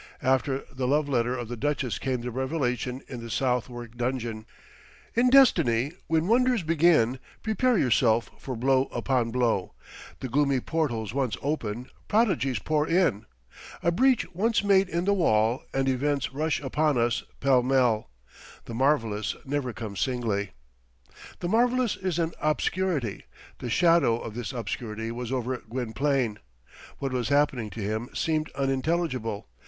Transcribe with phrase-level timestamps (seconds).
[0.23, 4.47] After the love letter of the duchess came the revelation in the Southwark dungeon.
[5.13, 9.75] In destiny, when wonders begin, prepare yourself for blow upon blow.
[10.19, 13.27] The gloomy portals once open, prodigies pour in.
[13.83, 18.09] A breach once made in the wall, and events rush upon us pell mell.
[18.65, 20.53] The marvellous never comes singly.
[21.41, 23.25] The marvellous is an obscurity.
[23.59, 26.39] The shadow of this obscurity was over Gwynplaine.
[26.97, 29.47] What was happening to him seemed unintelligible.